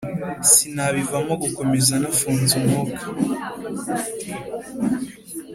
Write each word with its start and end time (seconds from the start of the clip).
Sinabivamo 0.51 1.33
gukomeza 1.43 1.93
nafunze 2.01 2.51
umwuka 2.59 3.05